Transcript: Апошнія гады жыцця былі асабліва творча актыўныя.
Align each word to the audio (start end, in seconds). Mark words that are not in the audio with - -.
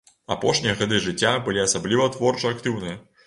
Апошнія 0.35 0.73
гады 0.79 1.01
жыцця 1.03 1.33
былі 1.47 1.61
асабліва 1.67 2.09
творча 2.17 2.47
актыўныя. 2.57 2.99